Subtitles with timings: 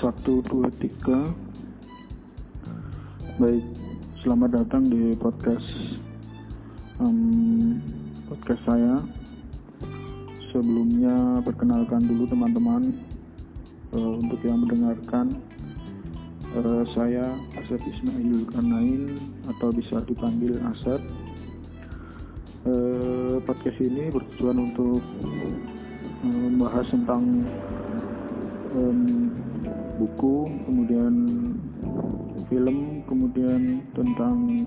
[0.00, 1.28] satu dua tiga.
[3.36, 3.60] Baik
[4.24, 5.68] selamat datang di podcast
[7.04, 7.76] um,
[8.24, 8.96] podcast saya.
[10.56, 12.96] Sebelumnya perkenalkan dulu teman-teman
[13.92, 15.36] uh, untuk yang mendengarkan
[16.56, 19.20] uh, saya Asep Ismail Karnain
[19.52, 21.00] atau bisa dipanggil Asep.
[22.64, 25.04] Uh, podcast ini bertujuan untuk
[26.24, 27.44] membahas tentang
[30.00, 31.12] buku, kemudian
[32.48, 34.64] film, kemudian tentang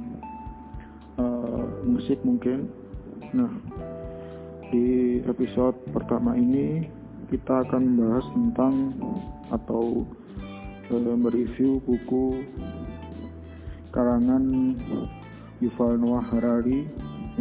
[1.17, 2.69] uh, musik mungkin.
[3.33, 3.49] Nah,
[4.69, 6.85] di episode pertama ini
[7.33, 8.73] kita akan membahas tentang
[9.49, 10.05] atau
[10.93, 12.45] uh, mereview buku
[13.89, 14.77] karangan
[15.61, 16.85] Yuval Noah Harari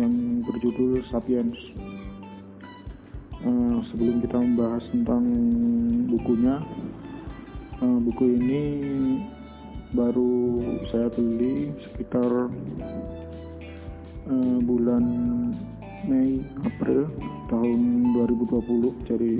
[0.00, 1.60] yang berjudul Sapiens.
[3.42, 5.24] Uh, sebelum kita membahas tentang
[6.06, 6.62] bukunya,
[7.82, 8.62] buku ini
[9.90, 10.62] baru
[10.94, 12.46] saya beli sekitar
[14.30, 15.04] uh, bulan
[16.06, 17.10] Mei April
[17.50, 17.78] tahun
[18.14, 19.32] 2020 jadi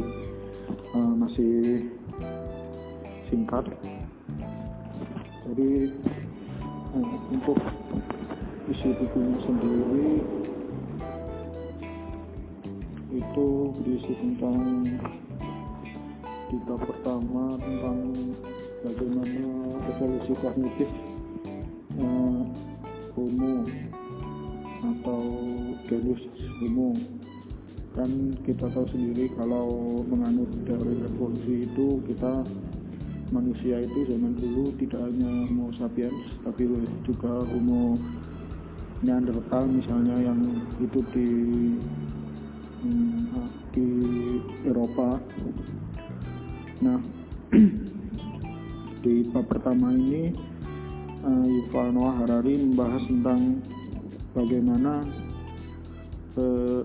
[0.98, 1.86] uh, masih
[3.30, 3.64] singkat.
[5.46, 5.94] Jadi
[6.98, 7.58] uh, untuk
[8.74, 10.10] isi bukunya sendiri
[13.12, 13.46] itu
[13.78, 14.84] berisi tentang
[16.52, 18.12] kita pertama tentang
[18.84, 19.48] bagaimana
[19.88, 20.90] evolusi kognitif
[21.96, 22.40] eh,
[23.16, 23.64] homo
[24.84, 25.22] atau
[25.88, 26.22] genus
[26.60, 26.92] homo.
[27.96, 32.44] Kan kita tahu sendiri kalau menganut teori evolusi itu kita
[33.32, 36.68] manusia itu zaman dulu tidak hanya homo sapiens tapi
[37.08, 37.96] juga homo
[39.00, 40.40] neanderthal misalnya yang
[40.76, 41.28] hidup di
[42.84, 43.88] hmm, di
[44.68, 45.16] Eropa
[46.80, 46.96] Nah,
[49.04, 50.32] di bab pertama ini
[51.20, 53.60] uh, Yuval Noah Harari membahas tentang
[54.32, 55.04] bagaimana
[56.40, 56.80] uh,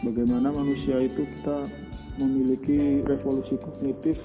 [0.00, 1.68] bagaimana manusia itu kita
[2.22, 4.16] memiliki revolusi kognitif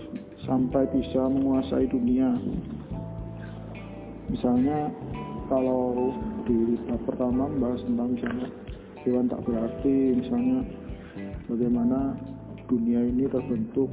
[0.45, 2.31] sampai bisa menguasai dunia.
[4.29, 4.93] Misalnya
[5.49, 6.13] kalau
[6.45, 8.47] di bab pertama membahas tentang misalnya
[9.03, 10.59] hewan tak berarti, misalnya
[11.49, 12.13] bagaimana
[12.69, 13.89] dunia ini terbentuk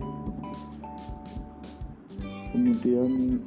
[2.53, 3.41] kemudian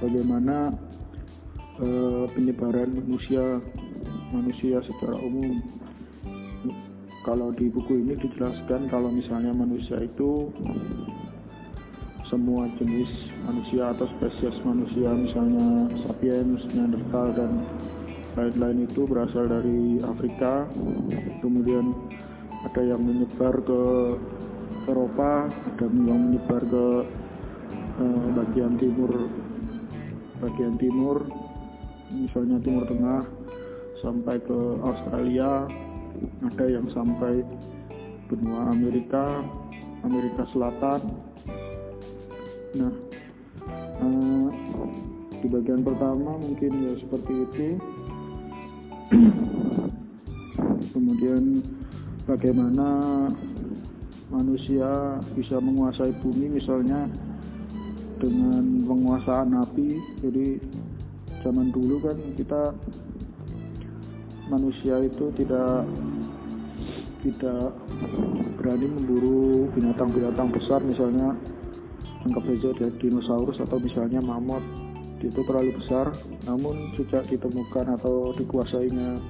[0.00, 0.72] bagaimana
[1.80, 1.88] e,
[2.32, 3.60] penyebaran manusia
[4.32, 5.60] manusia secara umum.
[7.20, 10.48] Kalau di buku ini dijelaskan kalau misalnya manusia itu
[12.32, 13.10] semua jenis
[13.44, 17.60] manusia atau spesies manusia misalnya sapiens, neanderthal dan
[18.38, 20.64] lain-lain itu berasal dari Afrika.
[21.44, 21.92] Kemudian
[22.66, 23.82] ada yang menyebar ke
[24.88, 26.86] Eropa ada yang menyebar ke
[28.00, 29.12] eh, bagian timur
[30.40, 31.24] bagian timur
[32.10, 33.22] misalnya timur tengah
[34.00, 35.68] sampai ke Australia
[36.44, 37.44] ada yang sampai
[38.28, 39.44] benua Amerika
[40.04, 41.00] Amerika Selatan.
[42.76, 42.94] Nah
[44.00, 44.48] eh,
[45.40, 47.66] di bagian pertama mungkin ya seperti itu
[52.28, 53.28] bagaimana
[54.30, 57.10] manusia bisa menguasai bumi misalnya
[58.20, 59.98] dengan penguasaan api.
[60.22, 60.46] Jadi
[61.42, 62.62] zaman dulu kan kita
[64.52, 65.88] manusia itu tidak
[67.20, 67.72] tidak
[68.56, 71.36] berani memburu binatang-binatang besar misalnya
[72.24, 72.70] anggap saja
[73.00, 74.62] dinosaurus atau misalnya mamut.
[75.20, 76.08] Itu terlalu besar
[76.48, 79.20] namun sejak ditemukan atau dikuasainya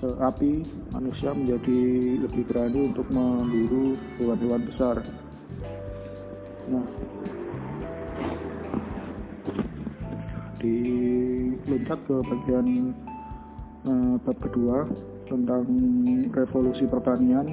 [0.00, 0.64] api
[0.96, 1.80] manusia menjadi
[2.24, 4.96] lebih berani untuk memburu hewan-hewan besar.
[6.72, 6.86] Nah
[10.60, 10.76] di
[11.68, 12.92] loncat ke bagian
[13.88, 14.88] uh, bab kedua
[15.28, 15.64] tentang
[16.32, 17.46] revolusi pertanian.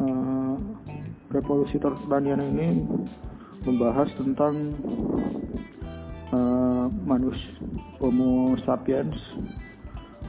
[0.00, 0.56] Uh,
[1.32, 2.84] revolusi pertanian ini
[3.68, 4.72] membahas tentang
[6.32, 7.60] uh, manusia
[8.00, 9.12] Homo sapiens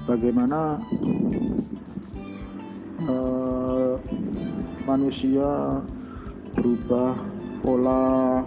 [0.09, 0.81] bagaimana
[3.05, 3.93] uh,
[4.85, 5.81] manusia
[6.57, 7.13] berubah
[7.61, 8.41] pola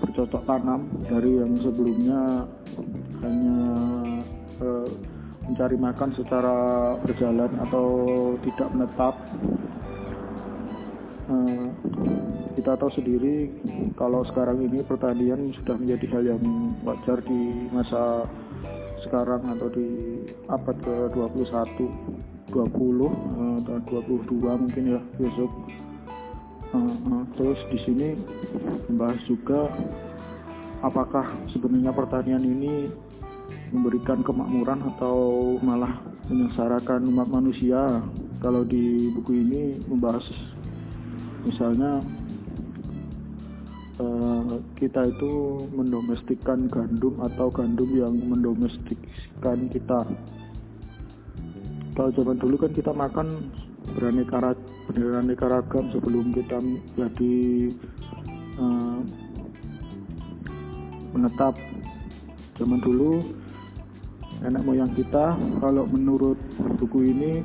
[0.00, 2.48] bercocok tanam dari yang sebelumnya
[3.20, 3.60] hanya
[4.64, 4.88] uh,
[5.48, 6.56] mencari makan secara
[7.04, 7.86] berjalan atau
[8.44, 9.14] tidak menetap?
[11.28, 11.68] Uh,
[12.56, 13.52] kita tahu sendiri
[13.94, 16.42] kalau sekarang ini pertanian sudah menjadi hal yang
[16.82, 18.26] wajar di masa
[19.08, 20.20] sekarang atau di
[20.52, 21.88] abad ke-21
[22.52, 25.50] 20 atau 22 mungkin ya besok.
[26.68, 28.08] Uh, uh, terus di sini
[28.92, 29.72] membahas juga
[30.84, 32.92] apakah sebenarnya pertanian ini
[33.72, 35.16] memberikan kemakmuran atau
[35.64, 38.04] malah menyengsarakan umat manusia.
[38.44, 40.22] Kalau di buku ini membahas
[41.48, 42.04] misalnya
[43.98, 50.06] uh, kita itu mendomestikkan gandum atau gandum yang mendomestikkan kita.
[51.94, 53.50] Kalau zaman dulu kan kita makan
[53.98, 54.54] beraneka
[54.94, 56.58] beraneka ragam sebelum kita
[56.94, 57.36] jadi
[58.58, 59.00] uh,
[61.14, 61.58] menetap.
[62.58, 63.22] Zaman dulu
[64.42, 66.38] nenek moyang kita kalau menurut
[66.78, 67.42] buku ini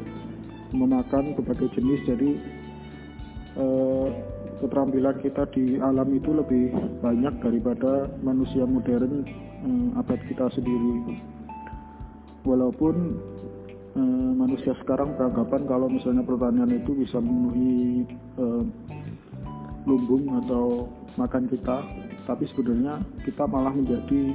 [0.74, 2.32] memakan berbagai jenis jadi
[3.58, 4.08] eh,
[4.64, 6.72] keterampilan kita di alam itu lebih
[7.04, 9.28] banyak daripada manusia modern
[9.68, 11.20] eh, abad kita sendiri
[12.48, 13.20] walaupun
[14.00, 18.08] eh, manusia sekarang beranggapan kalau misalnya pertanian itu bisa memenuhi
[18.40, 18.64] eh,
[19.84, 20.88] lumbung atau
[21.20, 21.84] makan kita
[22.24, 24.32] tapi sebenarnya kita malah menjadi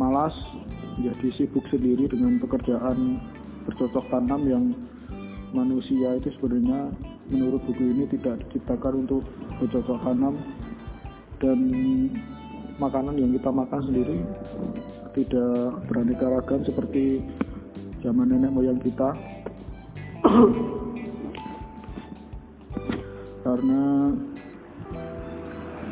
[0.00, 0.32] malas
[0.96, 3.20] menjadi sibuk sendiri dengan pekerjaan
[3.68, 4.64] bercocok tanam yang
[5.52, 6.88] manusia itu sebenarnya
[7.28, 9.22] menurut buku ini tidak diciptakan untuk
[9.60, 10.34] bercocok tanam
[11.38, 11.58] dan
[12.78, 14.18] makanan yang kita makan sendiri
[15.12, 17.26] tidak beraneka ragam seperti
[18.02, 19.12] zaman nenek moyang kita.
[23.46, 24.12] Karena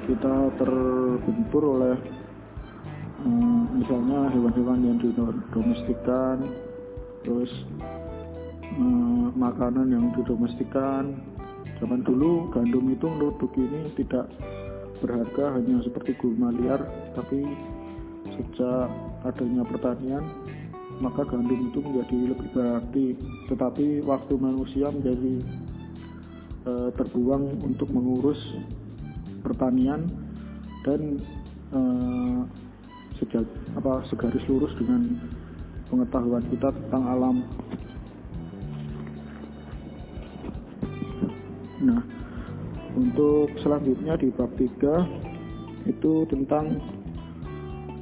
[0.06, 1.96] kita terbentur oleh
[3.26, 6.46] hmm, misalnya hewan-hewan yang didomestikan
[7.26, 7.50] terus
[8.76, 11.16] hmm, makanan yang didomestikan
[11.82, 14.30] zaman dulu gandum itu menurut ini tidak
[15.02, 16.80] berharga hanya seperti gulma liar
[17.12, 17.44] tapi
[18.36, 18.88] sejak
[19.24, 20.24] adanya pertanian
[21.00, 23.06] maka gandum itu menjadi lebih berarti
[23.52, 25.34] tetapi waktu manusia menjadi
[26.64, 28.40] e, terbuang untuk mengurus
[29.44, 30.08] pertanian
[30.88, 31.20] dan
[31.76, 31.80] e,
[33.20, 33.44] sejak
[33.76, 35.04] apa segaris lurus dengan
[35.88, 37.36] pengetahuan kita tentang alam.
[41.84, 42.00] Nah,
[42.96, 45.04] untuk selanjutnya di bab 3
[45.84, 46.80] itu tentang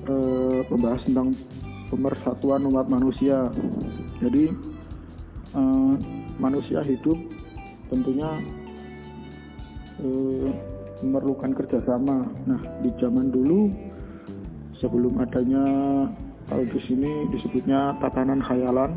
[0.06, 1.34] eh, pembahas tentang
[1.90, 3.50] pemersatuan umat manusia.
[4.22, 4.54] Jadi
[5.58, 5.94] eh,
[6.38, 7.18] manusia hidup
[7.90, 8.30] tentunya
[10.02, 10.50] eh,
[11.02, 12.30] memerlukan kerjasama.
[12.46, 13.68] Nah, di zaman dulu
[14.78, 15.64] sebelum adanya
[16.44, 18.92] kalau di sini disebutnya tatanan khayalan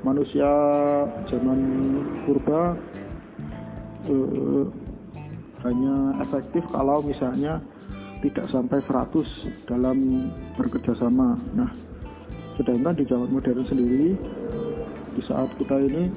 [0.00, 0.48] manusia
[1.28, 1.60] zaman
[2.24, 2.78] purba
[4.08, 4.64] eh,
[5.60, 5.94] hanya
[6.24, 7.60] efektif kalau misalnya
[8.20, 11.68] tidak sampai 100 dalam bekerja sama nah
[12.56, 14.16] sedangkan di zaman modern sendiri
[15.16, 16.08] di saat kita ini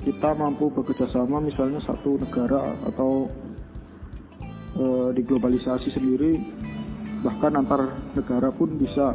[0.00, 3.28] kita mampu bekerja sama misalnya satu negara atau
[4.80, 6.40] e, diglobalisasi sendiri
[7.20, 9.12] bahkan antar negara pun bisa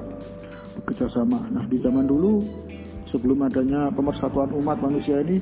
[0.77, 1.41] bekerja sama.
[1.49, 2.37] Nah di zaman dulu
[3.09, 5.41] sebelum adanya pemersatuan umat manusia ini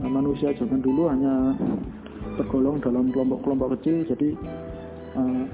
[0.00, 1.54] nah, manusia zaman dulu hanya
[2.40, 4.28] tergolong dalam kelompok-kelompok kecil jadi
[5.16, 5.44] uh,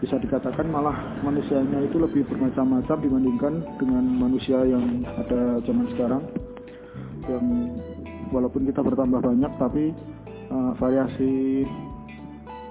[0.00, 6.24] bisa dikatakan malah manusianya itu lebih bermacam-macam dibandingkan dengan manusia yang ada zaman sekarang
[7.28, 7.44] yang
[8.32, 9.92] walaupun kita bertambah banyak tapi
[10.48, 11.68] uh, variasi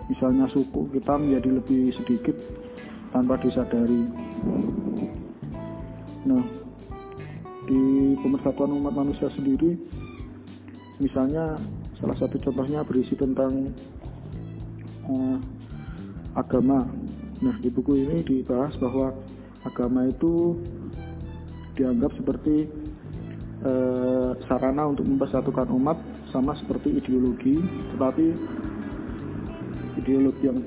[0.10, 2.34] misalnya suku kita menjadi lebih sedikit
[3.14, 4.06] tanpa disadari.
[6.26, 6.44] Nah,
[7.66, 7.82] di
[8.22, 9.78] pemersatuan umat manusia sendiri,
[11.00, 11.56] misalnya
[12.00, 13.72] salah satu contohnya berisi tentang
[15.08, 15.38] uh,
[16.36, 16.88] agama.
[17.40, 19.16] Nah, di buku ini dibahas bahwa
[19.64, 20.60] agama itu
[21.80, 22.68] dianggap seperti
[23.64, 25.98] uh, sarana untuk mempersatukan umat
[26.30, 27.56] sama seperti ideologi,
[27.96, 28.36] tetapi
[30.00, 30.60] ideologi yang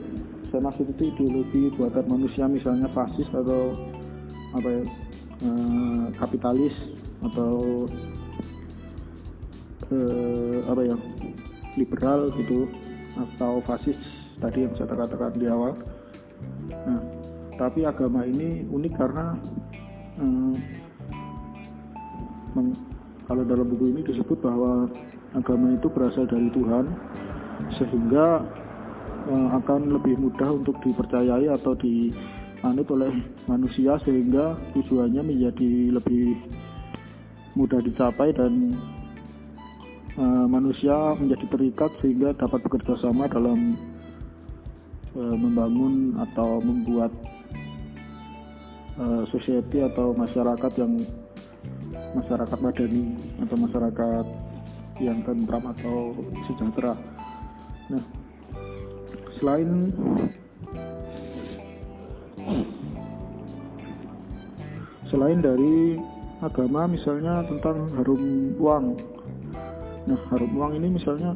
[0.53, 3.73] saya maksud itu ideologi buatan manusia misalnya fasis atau
[4.53, 4.85] apa ya
[5.49, 6.77] eh, kapitalis
[7.25, 7.89] atau
[9.93, 10.97] eh, apa ya
[11.77, 12.69] liberal gitu
[13.13, 14.01] atau fasis
[14.41, 15.77] tadi yang saya katakan di awal.
[16.73, 17.01] Nah
[17.61, 19.37] tapi agama ini unik karena
[20.19, 20.55] eh,
[23.29, 24.89] kalau dalam buku ini disebut bahwa
[25.33, 26.85] agama itu berasal dari Tuhan
[27.81, 28.45] sehingga
[29.31, 33.13] uh, akan lebih mudah untuk dipercayai atau dianut oleh
[33.49, 36.37] manusia sehingga tujuannya menjadi lebih
[37.57, 38.77] mudah dicapai dan
[40.19, 43.77] uh, manusia menjadi terikat sehingga dapat bekerja sama dalam
[45.17, 47.13] uh, membangun atau membuat
[49.01, 51.01] uh, society atau masyarakat yang
[52.13, 54.27] masyarakat madani atau masyarakat
[55.01, 56.13] yang tentram atau
[56.47, 56.95] sejahtera.
[57.89, 58.05] Nah,
[59.41, 59.89] selain
[65.09, 66.01] selain dari
[66.45, 68.97] agama misalnya tentang harum uang
[70.03, 71.31] nah harum uang ini misalnya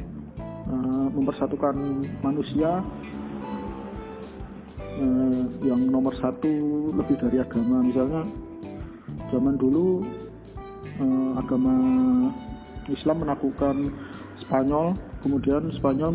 [0.66, 2.82] uh, mempersatukan manusia
[5.00, 6.50] uh, yang nomor satu
[6.94, 7.84] lebih dari agama.
[7.84, 8.22] Misalnya
[9.30, 10.02] zaman dulu
[10.98, 11.74] uh, agama
[12.86, 13.90] Islam menaklukkan
[14.46, 14.94] Spanyol
[15.26, 16.10] kemudian Spanyol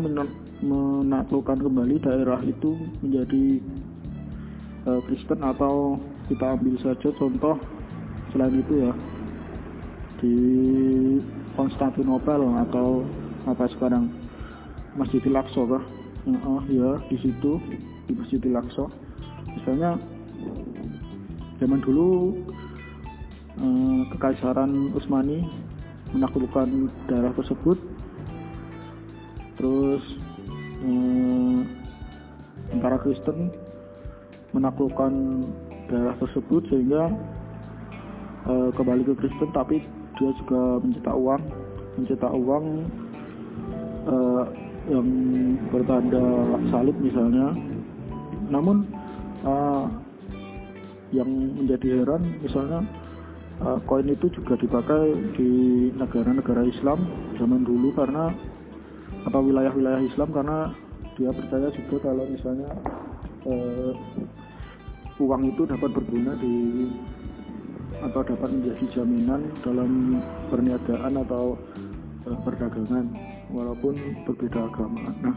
[0.62, 3.60] menaklukkan kembali daerah itu menjadi
[4.88, 7.56] uh, Kristen atau kita ambil saja contoh
[8.32, 8.92] selain itu ya.
[10.22, 10.36] Di
[11.54, 13.04] Konstantinopel atau
[13.44, 14.08] apa sekarang?
[14.96, 15.84] Masjidil Aqsa kah?
[16.22, 17.58] Uh, ya di situ
[18.06, 18.86] di Masjidil Aqsa
[19.58, 19.98] misalnya
[21.58, 22.38] zaman dulu
[23.58, 25.42] uh, kekaisaran Utsmani
[26.14, 27.78] menaklukkan daerah tersebut.
[29.56, 30.02] Terus
[32.72, 33.52] tentara Kristen
[34.50, 35.12] menaklukkan
[35.86, 37.06] daerah tersebut sehingga
[38.48, 39.84] uh, kembali ke Kristen tapi
[40.22, 41.42] dia juga mencetak uang
[41.98, 42.66] mencetak uang
[44.06, 44.44] uh,
[44.86, 45.08] yang
[45.74, 46.24] bertanda
[46.70, 47.50] salib misalnya.
[48.48, 48.86] Namun
[49.42, 49.90] uh,
[51.12, 52.80] yang menjadi heran misalnya
[53.60, 55.50] uh, koin itu juga dipakai di
[55.92, 57.04] negara-negara Islam
[57.36, 58.32] zaman dulu karena
[59.28, 60.72] atau wilayah-wilayah Islam karena
[61.20, 62.70] dia percaya juga kalau misalnya
[63.44, 63.92] uh,
[65.20, 66.88] uang itu dapat berguna di
[68.02, 70.18] atau dapat menjadi jaminan dalam
[70.50, 71.54] perniagaan atau
[72.26, 73.06] uh, perdagangan
[73.54, 73.94] walaupun
[74.26, 75.06] berbeda agama.
[75.22, 75.36] Nah,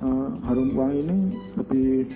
[0.00, 1.16] uh, harum uang ini
[1.60, 2.08] lebih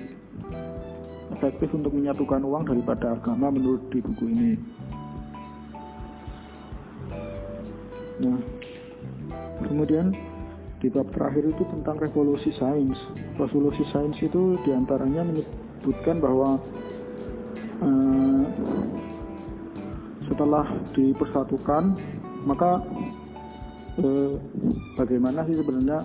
[1.37, 4.53] efektif untuk menyatukan uang daripada agama menurut di buku ini.
[8.21, 8.37] Nah,
[9.65, 10.13] kemudian
[10.81, 12.97] di bab terakhir itu tentang revolusi sains.
[13.37, 16.57] Revolusi sains itu di antaranya menyebutkan bahwa
[17.85, 18.45] uh,
[20.41, 20.65] setelah
[20.97, 22.01] dipersatukan
[22.49, 22.81] maka
[24.01, 24.33] eh,
[24.97, 26.01] bagaimana sih sebenarnya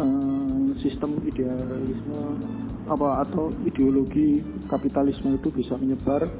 [0.00, 2.40] eh, sistem idealisme
[2.88, 4.40] apa atau ideologi
[4.72, 6.32] kapitalisme itu bisa menyebar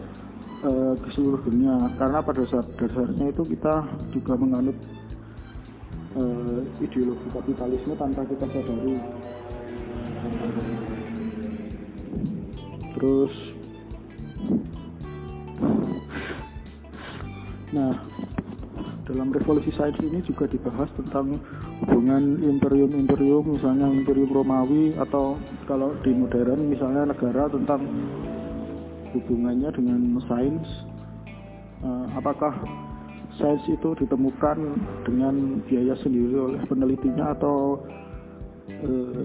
[0.64, 1.92] eh, ke seluruh dunia?
[2.00, 3.84] Karena pada saat dasarnya itu kita
[4.16, 4.80] juga menganut
[6.16, 8.96] eh, ideologi kapitalisme tanpa kita sadari.
[12.96, 13.58] Terus
[17.72, 17.92] nah
[19.08, 21.40] dalam revolusi sains ini juga dibahas tentang
[21.80, 27.88] hubungan imperium-imperium misalnya imperium Romawi atau kalau di modern misalnya negara tentang
[29.16, 30.68] hubungannya dengan sains.
[31.80, 32.52] Uh, apakah
[33.40, 34.76] sains itu ditemukan
[35.08, 37.80] dengan biaya sendiri oleh penelitinya atau
[38.84, 39.22] uh,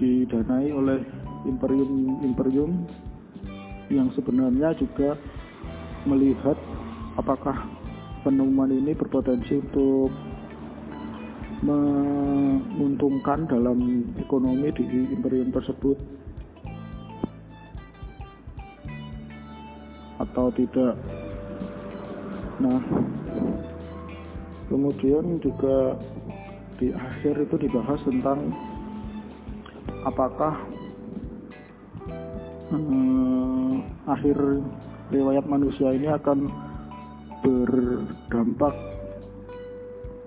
[0.00, 1.02] didanai oleh
[1.44, 2.86] imperium-imperium
[3.92, 5.18] yang sebenarnya juga
[6.06, 6.56] melihat
[7.18, 7.66] apakah
[8.22, 10.14] penemuan ini berpotensi untuk
[11.58, 15.98] menguntungkan dalam ekonomi di imperium tersebut
[20.22, 20.94] atau tidak.
[22.62, 22.78] Nah,
[24.70, 25.98] kemudian juga
[26.78, 28.54] di akhir itu dibahas tentang
[30.06, 30.54] apakah
[32.70, 33.72] eh,
[34.06, 34.36] akhir
[35.10, 36.67] riwayat manusia ini akan
[37.42, 38.74] berdampak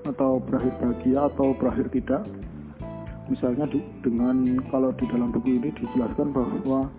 [0.08, 2.26] atau berakhir bahagia atau berakhir tidak
[3.30, 3.70] misalnya
[4.04, 6.90] dengan kalau di dalam buku ini dijelaskan bahwa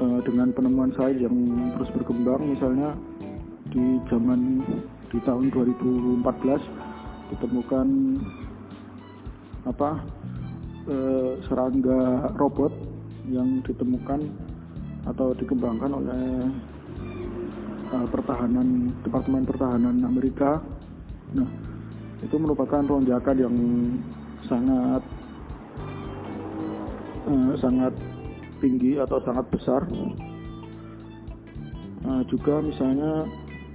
[0.00, 1.36] e, dengan penemuan sains yang
[1.78, 2.90] terus berkembang misalnya
[3.70, 4.64] di zaman
[5.12, 6.26] di tahun 2014
[7.30, 7.86] ditemukan
[9.70, 9.90] apa
[10.90, 10.96] e,
[11.46, 12.74] serangga robot
[13.30, 14.22] yang ditemukan
[15.06, 16.26] atau dikembangkan oleh
[17.92, 20.62] uh, pertahanan Departemen Pertahanan Amerika.
[21.34, 21.48] Nah,
[22.22, 23.56] itu merupakan lonjakan yang
[24.46, 25.02] sangat
[27.28, 27.92] uh, sangat
[28.62, 29.82] tinggi atau sangat besar.
[32.06, 33.26] Uh, juga misalnya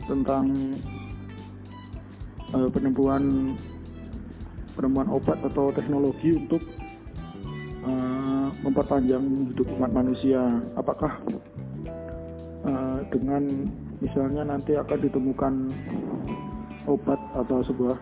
[0.08, 0.46] tentang
[2.56, 3.54] uh, penemuan
[4.72, 6.64] penemuan obat atau teknologi untuk
[7.84, 10.42] uh, memperpanjang hidup umat manusia.
[10.80, 11.20] Apakah
[13.12, 13.44] dengan
[14.02, 15.54] misalnya nanti akan ditemukan
[16.90, 17.98] obat atau sebuah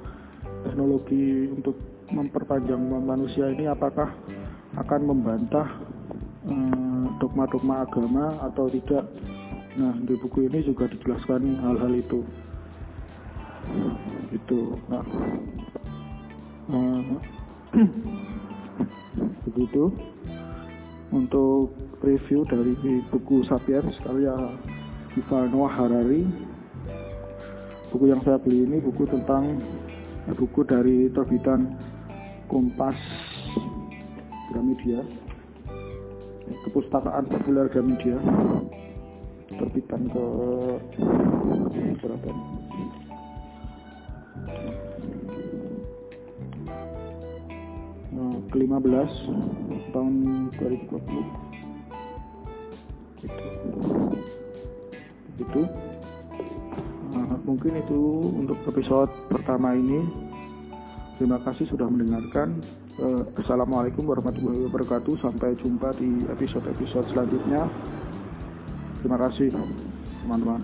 [0.63, 1.75] teknologi untuk
[2.09, 4.09] memperpanjang manusia ini apakah
[4.79, 5.67] akan membantah
[6.47, 9.11] eh, dogma-dogma agama atau tidak?
[9.77, 12.19] Nah di buku ini juga dijelaskan hal-hal itu.
[14.33, 15.05] Itu nah
[16.73, 17.03] uh,
[19.45, 19.93] begitu.
[21.09, 21.73] Untuk
[22.05, 22.77] review dari
[23.09, 24.37] buku Sapiens karya
[25.17, 26.21] Yuval Noah Harari.
[27.89, 29.57] Buku yang saya beli ini buku tentang
[30.29, 31.73] eh, buku dari terbitan
[32.45, 32.93] Kompas
[34.53, 35.01] Gramedia.
[36.69, 38.21] Kepustakaan populer Gramedia.
[39.49, 40.25] Terbitan ke
[41.99, 42.31] berapa
[48.13, 49.11] nah, ke-15
[49.91, 50.13] tahun
[50.55, 51.49] 2020
[55.39, 55.61] itu.
[57.15, 58.01] Nah, mungkin itu
[58.37, 60.05] untuk episode pertama ini.
[61.19, 62.63] Terima kasih sudah mendengarkan.
[62.99, 65.19] Uh, Assalamualaikum warahmatullahi wabarakatuh.
[65.19, 67.67] Sampai jumpa di episode-episode selanjutnya.
[69.03, 69.51] Terima kasih
[70.23, 70.63] teman-teman